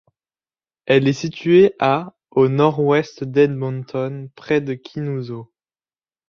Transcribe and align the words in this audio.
Elle 0.87 1.07
est 1.07 1.13
située 1.13 1.73
à 1.77 2.15
au 2.31 2.47
nord-ouest 2.47 3.23
d'Edmonton 3.23 4.31
près 4.35 4.59
de 4.59 4.73
Kinuso. 4.73 5.53